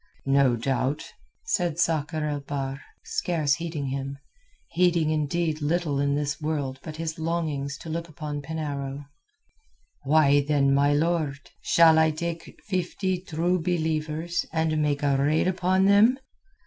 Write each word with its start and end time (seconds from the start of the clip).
"No 0.25 0.55
doubt," 0.55 1.03
said 1.45 1.77
Sakr 1.77 2.23
el 2.25 2.39
Bahr, 2.39 2.81
scarce 3.03 3.53
heeding 3.53 3.89
him, 3.89 4.17
heeding 4.71 5.11
indeed 5.11 5.61
little 5.61 5.99
in 5.99 6.15
this 6.15 6.41
world 6.41 6.79
but 6.81 6.95
his 6.95 7.19
longings 7.19 7.77
to 7.77 7.87
look 7.87 8.07
upon 8.09 8.41
Penarrow. 8.41 9.05
"Why, 10.03 10.41
then, 10.47 10.73
my 10.73 10.91
lord, 10.91 11.37
shall 11.61 11.99
I 11.99 12.09
take 12.09 12.59
fifty 12.65 13.19
True 13.21 13.59
Believers 13.61 14.43
and 14.51 14.81
make 14.81 15.03
a 15.03 15.23
raid 15.23 15.47
upon 15.47 15.85
them? 15.85 16.17